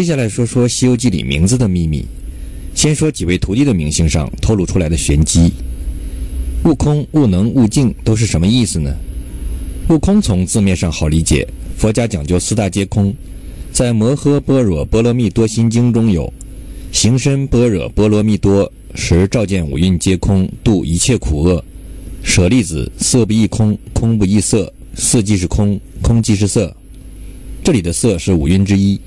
[0.00, 2.06] 接下来说说《西游记》里名字的秘密。
[2.74, 5.52] 先说几位徒弟的名姓上透露出来的玄机。
[6.64, 8.90] 悟空、悟能、悟净都是什么意思呢？
[9.90, 13.14] 悟空从字面上好理解，佛家讲究四大皆空，
[13.72, 16.32] 在《摩诃般若波罗蜜多心经》中有
[16.90, 21.62] “行深般若波罗蜜多时，照见五蕴皆空，度一切苦厄”。
[22.24, 26.74] 舍利子，色不异空，空不异色，色即是空，空即是色。
[27.62, 28.98] 这里的色是五蕴之一。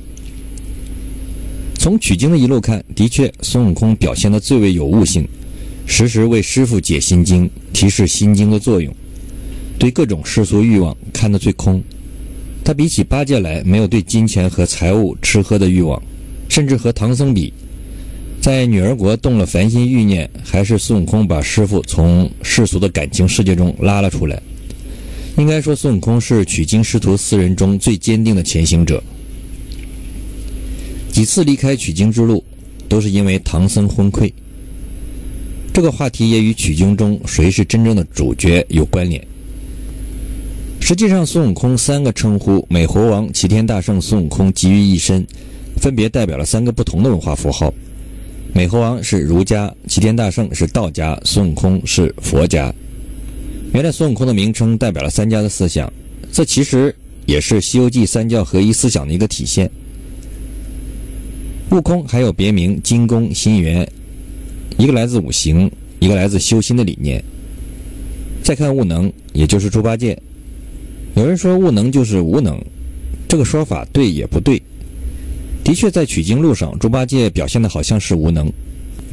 [1.84, 5.28] 从取经的一路看，的确，孙悟空表现的最为有悟性，
[5.86, 8.96] 时时为师傅解心经，提示心经的作用，
[9.78, 11.84] 对各种世俗欲望看得最空。
[12.64, 16.02] 他比起八戒来，没有对金钱和财物、吃喝的欲望，
[16.48, 17.52] 甚至和唐僧比，
[18.40, 24.42] 在女儿国动了凡心欲念，还是孙悟空把师傅从世俗的感情世界中拉了出来。
[25.38, 29.04] 应该说，孙悟空是取经师徒四人中最坚定的前行者。
[31.14, 32.44] 几次离开取经之路，
[32.90, 34.34] 都是因为唐僧昏聩。
[35.72, 39.24] 这个话题也与取经中谁是真正的主角有关联。
[40.82, 45.24] 实际上，孙悟空三个称呼：美猴王、齐天大圣、孙悟空，集于一身，
[45.78, 47.72] 分别代表了三个不同的文化符号。
[48.52, 52.74] 美猴王是儒家，齐天大圣是道家，孙悟空是佛家。
[53.72, 55.94] 原来，孙悟空的名称代表了三家的思想，
[56.32, 56.94] 这其实
[57.28, 59.70] 也是《西游记》三教合一思想的一个体现。
[61.74, 63.92] 悟空还有别名金公心元，
[64.78, 67.24] 一个来自五行，一个来自修心的理念。
[68.44, 70.16] 再看悟能，也就是猪八戒。
[71.16, 72.64] 有人说悟能就是无能，
[73.28, 74.62] 这个说法对也不对。
[75.64, 78.48] 的确，在取经路上，猪八戒表现的好像是无能，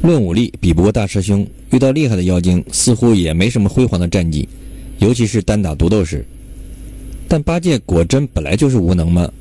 [0.02, 4.46] 论武力比不过大师兄，遇到厉害的妖精似乎也没什么辉煌的战绩，
[4.98, 6.22] 尤其是单打独斗时。
[7.26, 9.32] 但八戒果真本来就是无能吗？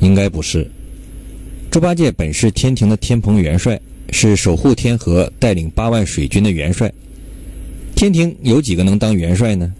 [0.00, 0.70] 应该不是。
[1.70, 3.78] 猪八戒本是天庭的天蓬元帅，
[4.10, 6.90] 是守护天河、带领八万水军的元帅。
[7.94, 9.72] 天庭有几个能当元帅呢？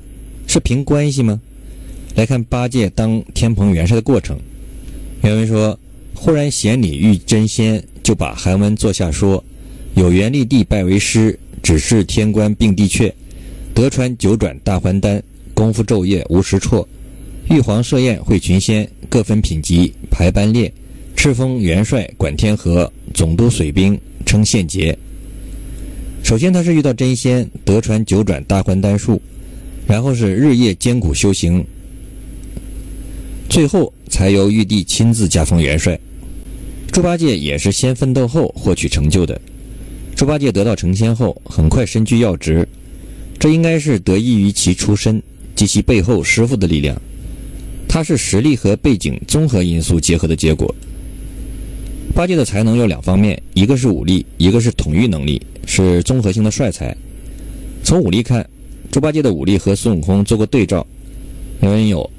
[0.46, 1.40] 是凭关系吗？
[2.14, 4.38] 来看八戒当天蓬元帅的过程。
[5.22, 5.78] 原文说
[6.14, 9.42] ：“忽然贤礼遇真仙，就把韩文坐下说
[9.96, 13.10] ：‘有缘立地拜为师，只是天官并地阙，
[13.74, 15.22] 得传九转大还丹，
[15.54, 16.86] 功夫昼夜无时辍。
[17.48, 20.70] 玉皇设宴会群仙，各分品级排班列。’”
[21.16, 24.96] 赤峰元帅管天河，总督水兵称献节。
[26.22, 29.20] 首先，他是遇到真仙，得传九转大还丹术，
[29.88, 31.64] 然后是日夜艰苦修行，
[33.48, 35.98] 最后才由玉帝亲自加封元帅。
[36.92, 39.40] 猪八戒也是先奋斗后获取成就的。
[40.14, 42.68] 猪八戒得到成仙后，很快身居要职，
[43.38, 45.20] 这应该是得益于其出身
[45.56, 46.96] 及其背后师傅的力量。
[47.88, 50.72] 他是实力和背景综合因素结合的结果。
[52.16, 56.96] 八戒的才能有两方面，一个是武力，一个是统御能力，是综合性的帅才。
[57.84, 58.48] 从武力看，
[58.90, 60.84] 猪八戒的武力和孙悟空做过对照。
[61.60, 62.10] 原文有：“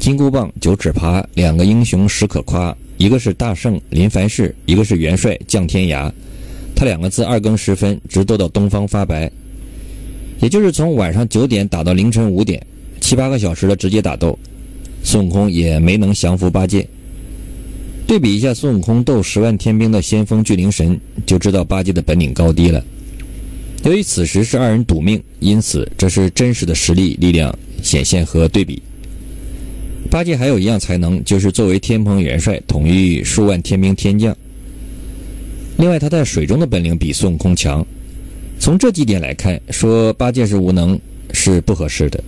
[0.00, 2.76] 金箍棒、九齿耙，两个英雄实可夸。
[2.96, 6.10] 一个是大圣临凡世，一个是元帅降天涯。
[6.74, 9.30] 他两个自二更时分直斗到东方发白，
[10.40, 12.60] 也就是从晚上九点打到凌晨五点，
[13.00, 14.36] 七八个小时的直接打斗，
[15.04, 16.84] 孙悟空也没能降服八戒。”
[18.06, 22.84] 对比一下孙悟空斗十万天兵的先锋巨灵神，就知道八戒的本领高低了。
[23.84, 28.80] 由于此时是二人赌命，因此这是真实的实力力量显现和对比。
[30.10, 34.36] 八戒还有一样才能，就是作为天蓬元帅，统御数万天兵天将。
[35.78, 37.84] 另外，他在水中的本领比孙悟空强。
[38.60, 40.98] 从这几点来看，说八戒是无能
[41.32, 42.22] 是不合适的。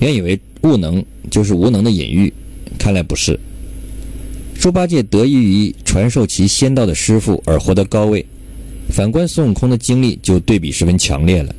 [0.00, 2.32] 原以为悟能就是无能的隐喻，
[2.78, 3.38] 看来不是。
[4.64, 8.24] 猪八戒得益于传授其仙道的师傅而获得高位，
[8.88, 11.54] 反观孙悟空的经历就对比十分强烈了。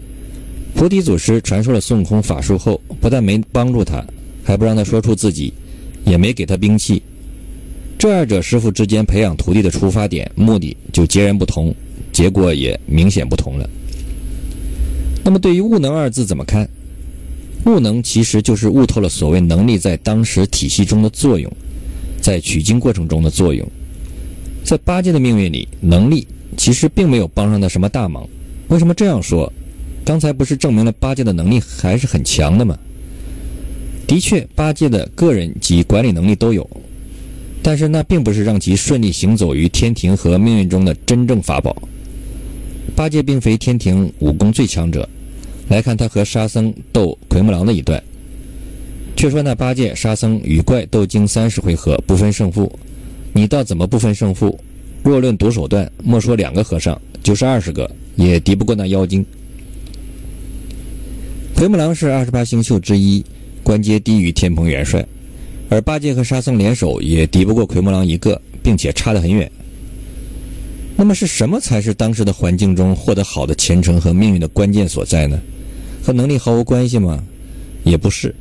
[0.74, 4.04] 菩提祖师传授了孙悟空法术后，不但没帮助他，
[4.44, 5.54] 还不让他说出自己，
[6.04, 7.00] 也没给他兵器。
[8.00, 11.72] 这二者师傅之间培养徒弟的出发点、目的就截然不同，
[12.12, 13.70] 结果也明显不同了。
[15.24, 16.68] 那么，对于“悟能”二字怎么看
[17.68, 21.56] ？“悟能”其实就是悟透了所谓能力在当时体系中的作用。
[22.26, 23.64] 在取经过程中的作用，
[24.64, 26.26] 在八戒的命运里，能力
[26.58, 28.28] 其实并没有帮上他什么大忙。
[28.70, 29.54] 为什么这样说？
[30.04, 32.76] 刚才不是证明了八戒的能力还是很强的吗？
[34.08, 36.68] 的确，八戒的个人及管理能力都有，
[37.62, 41.78] 但是那并不是让其顺利行走于天庭和命运中的真正法宝。
[42.96, 45.08] 八戒并非天庭武功最强者。
[45.70, 48.04] 来看他和沙僧斗奎木狼的一段。
[49.26, 52.72] 却说那八戒、沙僧与怪斗经三十回合不分胜负，
[53.34, 54.56] 你倒怎么不分胜负？
[55.02, 59.26] 若论毒手段，莫说两个和尚，就是二十个也敌不过那妖精。
[61.56, 63.26] 奎木狼是二十八星宿之一，
[63.64, 65.04] 官阶低于天蓬元帅，
[65.70, 69.52] 而八戒和沙僧联手也敌不过奎木狼一个，并且差得很远。
[70.96, 75.42] 那么是什么才是当时的环境中获得好的前程和命运的关键所在呢？
[76.04, 77.24] 和能力毫无关系吗？
[77.84, 78.36] 也不是，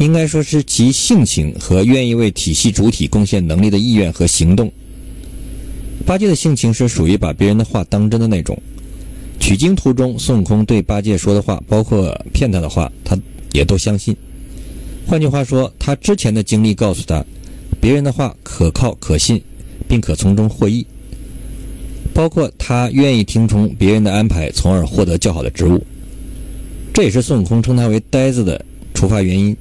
[0.00, 4.72] 应该说是其性情和愿意为体系主体贡献能力的意愿和行动。
[6.06, 8.58] 八戒的性情是属于把别人的话当真的那种。
[9.38, 13.14] 取经途中，孙悟空对八戒说的话，包括骗他的话，他
[13.52, 14.16] 也都相信。
[15.06, 17.22] 换句话说，他之前的经历告诉他，
[17.78, 19.42] 别人的话可靠可信，
[19.86, 20.86] 并可从中获益。
[22.14, 25.84] 包括他愿意听从别人的安排，从而获得较好的职务。
[26.94, 28.64] 这也是孙悟空称他为“呆子”的
[28.94, 29.54] 出发原因。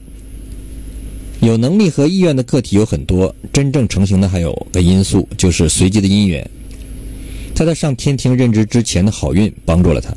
[1.41, 6.47] 有能力和意愿的个体有很多，真正成型的还有个因素，就是随机的因缘。
[7.55, 10.13] 他在上天庭任职之前的好运帮助了他。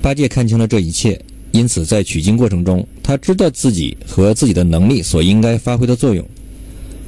[0.00, 1.20] 八戒看清了这一切，
[1.50, 6.24] 因此在取经过程中，他知道自己和自己的能力所应该发挥的作用。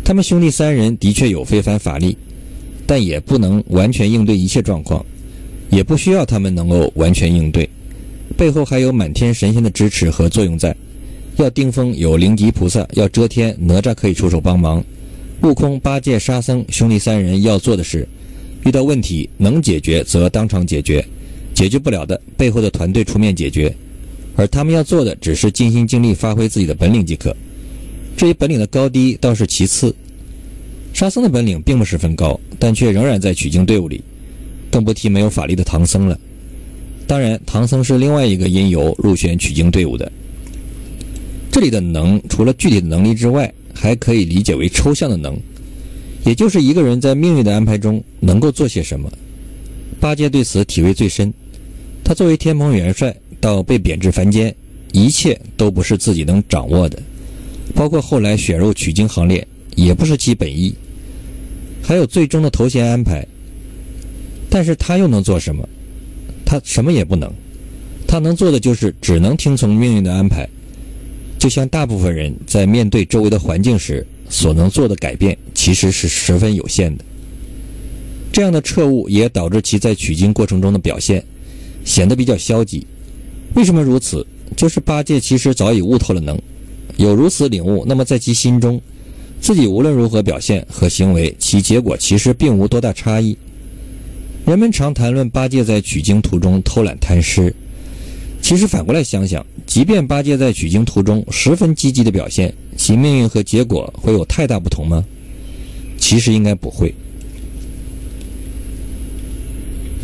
[0.05, 2.17] 他们兄弟三人的确有非凡法力，
[2.87, 5.05] 但也不能完全应对一切状况，
[5.70, 7.69] 也不需要他们能够完全应对，
[8.37, 10.77] 背后还有满天神仙的支持和作用在。
[11.37, 14.83] 要定风有灵吉菩萨，要遮天哪吒可以出手帮忙。
[15.43, 18.07] 悟空、八戒、沙僧兄弟三人要做的是，
[18.65, 21.05] 遇到问题能解决则当场解决，
[21.53, 23.75] 解决不了的背后的团队出面解决。
[24.37, 27.35] 而他们要做的只是尽心尽力发挥自己的本领即可。
[28.17, 29.95] 至于本领的高低倒是其次。
[30.93, 34.01] 沙僧的本领并不十分高，但却仍然在取经队伍里，
[34.71, 36.19] 更不提没有法力的唐僧了。
[37.07, 40.11] 当然，唐僧是另外一个因由入选取经队伍的。
[41.55, 45.39] 这里的能，除了具体的能力之外，还可以理解为抽象的能，
[46.25, 49.09] 也就是一个人在命运的安排中能够做些什么。
[50.01, 51.33] 八戒对此体会最深。
[52.03, 54.53] 他作为天蓬元帅，到被贬至凡间，
[54.91, 57.01] 一切都不是自己能掌握的，
[57.73, 59.47] 包括后来选入取经行列，
[59.77, 60.75] 也不是其本意。
[61.81, 63.25] 还有最终的头衔安排。
[64.51, 65.69] 但是他又能做什么？
[66.45, 67.33] 他什么也不能。
[68.09, 70.49] 他能做的就是只能听从命运的安排。
[71.44, 77.05] 就像大部分人在面对周围的环境时所能做的改变，其实是十分有限的。
[78.32, 81.23] 这样的彻悟也导致其在取经过程中的表现
[81.85, 82.87] 显得比较消极。
[83.56, 84.26] 为什么如此？
[84.56, 86.41] 就是八戒其实早已悟透了能，
[86.96, 88.81] 有如此领悟，那么在其心中，
[89.38, 93.37] 自己无论如何表现和行为，其结果其实并无多大差异。
[94.46, 97.55] 人们常谈论八戒在取经途中偷懒贪吃。
[98.44, 105.02] 其实反过来想想，即便八戒在取经途中十分积极的表现，其命运和结果会有太大不同吗？
[105.99, 106.94] 其实应该不会。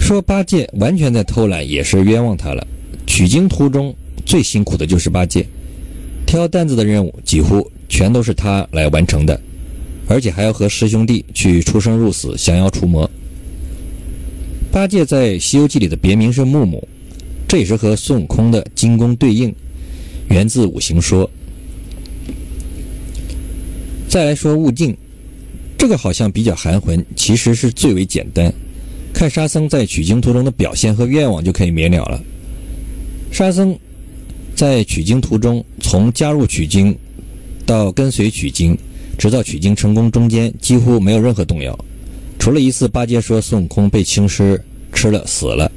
[0.01, 2.67] 说八戒完全在偷懒也是冤枉他了。
[3.07, 3.95] 取经途中
[4.25, 5.47] 最辛苦的就是八戒，
[6.27, 9.39] 挑担子的任务几乎全都是他来完成的，
[10.09, 13.09] 而且还要和师兄弟去出生入死，降妖除魔。
[14.73, 16.89] 八戒在《西游记》里的别名是木木。
[17.51, 19.53] 这也是和孙悟空的金功对应，
[20.29, 21.29] 源自五行说。
[24.09, 24.97] 再来说悟净，
[25.77, 28.55] 这个好像比较含混，其实是最为简单。
[29.13, 32.23] 看沙僧在取经途中的表现和愿望就可以明了了。
[33.33, 33.77] 沙僧
[34.55, 36.97] 在取经途中，从加入取经
[37.67, 38.79] 到跟随取经，
[39.19, 41.77] 直到取经成功，中间几乎没有任何动摇，
[42.39, 45.69] 除了一次八戒说孙悟空被青狮吃了死了。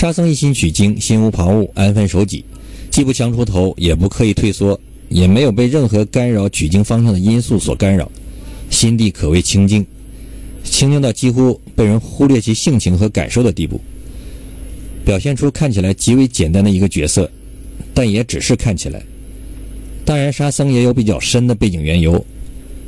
[0.00, 2.42] 沙僧一心取经，心无旁骛，安分守己，
[2.90, 4.80] 既不强出头，也不刻意退缩，
[5.10, 8.10] 也没有被任何干扰取经方向的因素所干扰，
[8.70, 9.84] 心地可谓清净，
[10.64, 13.78] 清净到几乎被人忽略其性情和感受的地步，
[15.04, 17.30] 表现出看起来极为简单的一个角色，
[17.92, 19.02] 但也只是看起来。
[20.06, 22.24] 当然，沙僧也有比较深的背景缘由，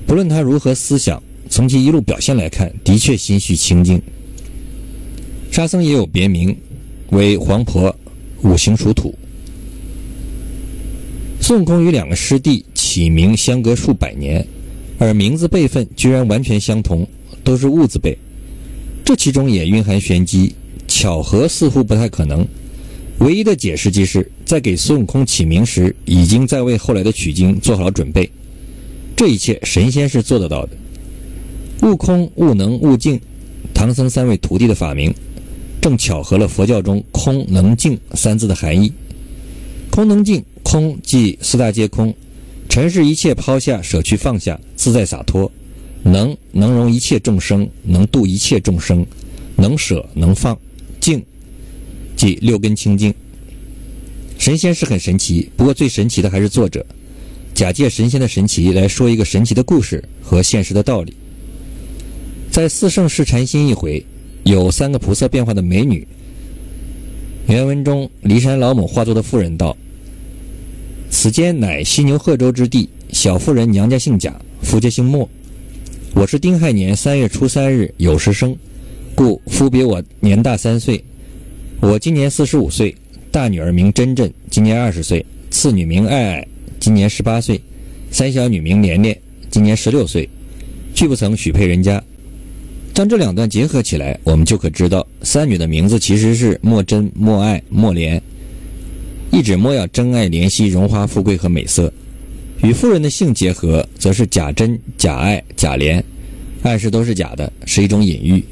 [0.06, 4.00] 不论他如何思想，从其一路表现来看，的确心绪清净。
[5.50, 6.56] 沙僧也有别名。
[7.12, 7.94] 为黄婆，
[8.42, 9.14] 五行属土。
[11.42, 14.44] 孙悟空与两个师弟起名相隔数百年，
[14.98, 17.06] 而名字辈分居然完全相同，
[17.44, 18.16] 都是物字辈。
[19.04, 20.54] 这其中也蕴含玄机，
[20.88, 22.46] 巧合似乎不太可能。
[23.18, 28.28] 唯一的解释即是在给孙悟空起名时，已经在为后来的取经做好了准备。
[29.14, 30.70] 这一切神仙是做得到的。
[31.82, 33.20] 悟空、悟能、悟净，
[33.74, 35.12] 唐僧三位徒弟的法名。
[35.82, 38.90] 正巧合了佛教中“空能净”三字的含义。
[39.90, 42.14] 空能净，空即四大皆空，
[42.68, 45.50] 尘世一切抛下，舍去放下，自在洒脱。
[46.04, 49.04] 能能容一切众生，能度一切众生，
[49.56, 50.56] 能舍能放，
[51.00, 51.20] 净
[52.16, 53.12] 即六根清净。
[54.38, 56.86] 神仙是很神奇，不过最神奇的还是作者，
[57.54, 61.12] 假借神仙的神奇来说一个神奇的故事和现实的道理。
[62.52, 64.04] 在四圣试禅心一回，
[64.44, 66.06] 有三个菩萨变化的美女。
[67.48, 69.76] 原文中，骊山老母化作的妇人道
[71.10, 75.28] ：“此间乃犀牛贺州之地，小妇人娘家姓贾，夫家姓莫。
[76.14, 78.56] 我是丁亥年三月初三日酉时生，
[79.14, 81.02] 故夫比我年大三岁。
[81.80, 82.94] 我今年四十五岁。”
[83.32, 87.56] 大女儿名珍珍，今年二十岁；次女名爱爱，今年十八岁；
[88.10, 89.18] 三小女名莲莲，
[89.48, 90.28] 今年十六岁，
[90.94, 92.04] 俱不曾许配人家。
[93.02, 98.22] 将这两段结合起来，我们就可知道，三女的名字其实是莫真、莫爱、莫莲，
[99.32, 101.92] 一指莫要真爱怜惜荣华富贵和美色；
[102.62, 106.00] 与妇人的姓结合，则是假真、假爱、假怜，
[106.62, 108.44] 暗示都是假的，是一种隐喻。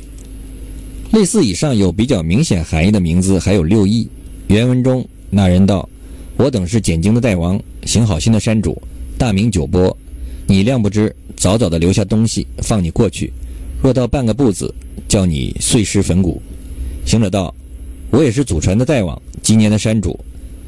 [1.13, 4.09] 类似以上有比较明显含义的名字，还有六义。
[4.49, 5.89] 原文中，那人道
[6.37, 8.83] ：“我等是简经的大王，行好心的山主，
[9.17, 9.97] 大名九波。
[10.49, 13.33] 你谅不知，早早的留下东西，放你过去。
[13.83, 14.75] 若到半个步子，
[15.09, 16.41] 叫你碎尸粉骨。”
[17.07, 17.55] 行者道
[18.11, 20.19] ：“我也是祖传的大王，今年的山主，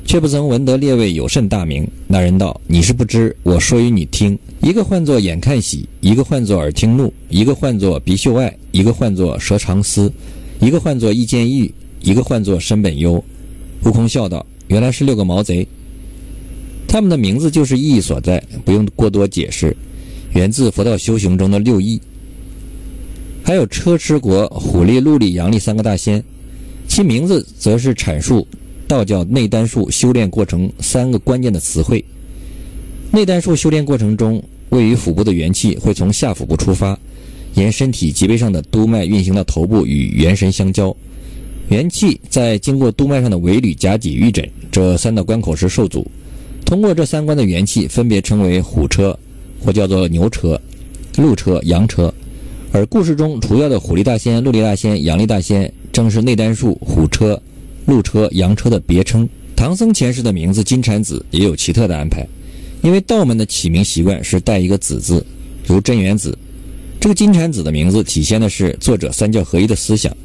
[0.04, 4.38] 却不曾闻得列位有甚大名。”那人道：“你是不知，我说与你听。
[4.60, 10.10] 一个唤作眼看喜，一个唤作耳听怒，一个唤作鼻嗅爱，一个唤作舌长思，
[10.60, 13.22] 一个唤作意见欲，一个唤作身本优。”
[13.84, 15.66] 悟空笑道：“原来是六个毛贼，
[16.88, 19.76] 他们的名字就是意义所在，不用过多解释，
[20.34, 22.00] 源自佛道修行中的六义。
[23.42, 26.22] 还有车迟国、虎力、陆力、阳力三个大仙，
[26.86, 28.46] 其名字则是阐述
[28.86, 32.04] 道教内丹术修炼过程三个关键的词汇。
[33.10, 36.98] 内丹术修炼过程中，位于腹部的元气会从下腹部出发，
[37.54, 40.94] 沿身体脊背上的督脉运行到头部，与元神相交。”
[41.68, 46.06] 元气在经过督脉上的尾闾、甲脊、玉枕这三道关口时受阻，
[46.64, 49.18] 通过这三关的元气分别称为虎车，
[49.64, 50.60] 或叫做牛车、
[51.16, 52.12] 鹿车、羊车。
[52.74, 57.40] 而故事中除掉的虎力大仙、鹿力大仙、羊力大仙，正是内丹术虎车、
[57.84, 59.28] 鹿车、羊车的别称。
[59.54, 62.26] 唐僧前世的名字金蝉子也有奇特的安排，
[62.80, 65.24] 因为道门的起名习惯是带一个子字，
[65.66, 66.36] 如真元子。
[66.98, 70.10] 这个金蝉子的名字体现的是作者三教合一的思想。《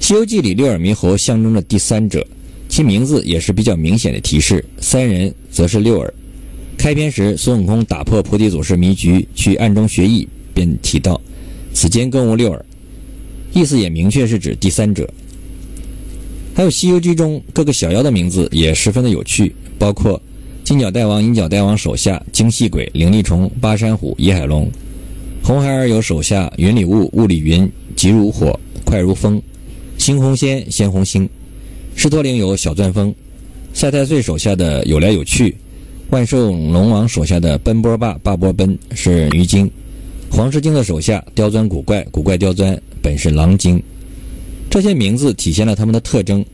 [0.00, 2.26] 西游记》里六耳猕猴象征着第三者，
[2.66, 4.64] 其名字也是比较明显的提示。
[4.80, 6.14] 三人则是六耳。
[6.78, 11.20] 开篇时，孙悟空打破菩提祖师迷局，去暗中学艺，便提到
[11.80, 12.64] 此间更无六耳，
[13.52, 15.08] 意思也明确是指第三者。
[16.52, 20.20] 还有《西游记》中各个小妖的名字也十分的有趣，包括
[20.64, 24.66] 金角大王、银角大王手下精细鬼、灵力虫、巴山虎、野海龙；
[25.40, 29.40] 红孩儿有手下云里雾、雾里云，急如火，快如风。
[29.96, 31.28] 猩红仙、鲜红星，
[31.94, 33.14] 狮驼岭有小钻风，
[33.72, 35.54] 赛太岁手下的有来有去，
[36.10, 39.70] 万寿龙王手下的奔波霸、霸波奔是鱼精，
[40.30, 43.82] 黄狮精的手下刁钻古怪、古怪刁钻本是狼精。
[44.70, 46.44] 这些名字体现了他们的特征，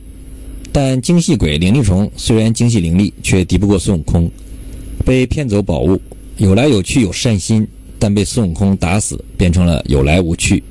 [0.72, 4.30] 但精细鬼、灵力虫虽然精细灵力，却敌不过孙悟空，
[5.04, 5.96] 被骗走宝物；
[6.38, 7.66] 有来有去有善心，
[7.98, 10.62] 但被孙悟空打死，变成了有来无去。